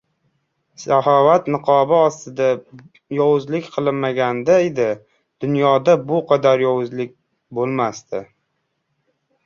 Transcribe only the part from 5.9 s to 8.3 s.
bu qadar yovuzlik bo‘lmasdi.